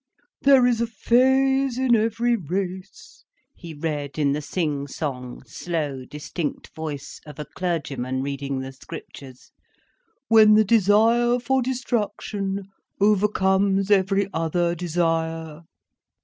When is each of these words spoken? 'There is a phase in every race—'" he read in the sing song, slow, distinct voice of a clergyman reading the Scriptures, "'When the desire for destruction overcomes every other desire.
'There 0.41 0.65
is 0.65 0.81
a 0.81 0.87
phase 0.87 1.77
in 1.77 1.95
every 1.95 2.35
race—'" 2.35 3.23
he 3.53 3.71
read 3.75 4.17
in 4.17 4.31
the 4.31 4.41
sing 4.41 4.87
song, 4.87 5.43
slow, 5.45 6.05
distinct 6.05 6.73
voice 6.73 7.21
of 7.27 7.37
a 7.37 7.45
clergyman 7.45 8.23
reading 8.23 8.61
the 8.61 8.73
Scriptures, 8.73 9.51
"'When 10.27 10.55
the 10.55 10.65
desire 10.65 11.37
for 11.37 11.61
destruction 11.61 12.63
overcomes 12.99 13.91
every 13.91 14.27
other 14.33 14.73
desire. 14.73 15.61